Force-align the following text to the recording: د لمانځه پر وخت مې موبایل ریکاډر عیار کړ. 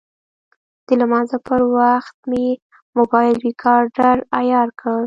د 0.87 0.89
لمانځه 1.01 1.37
پر 1.47 1.61
وخت 1.75 2.15
مې 2.29 2.47
موبایل 2.97 3.35
ریکاډر 3.47 4.15
عیار 4.37 4.69
کړ. 4.79 4.97